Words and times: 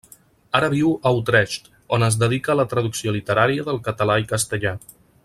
Ara 0.59 0.69
viu 0.73 0.93
a 1.09 1.11
Utrecht, 1.17 1.69
on 1.97 2.07
es 2.07 2.17
dedica 2.25 2.53
a 2.53 2.57
la 2.63 2.67
traducció 2.73 3.15
literària 3.19 3.67
del 3.69 3.81
català 3.91 4.21
i 4.25 4.31
castellà. 4.37 4.73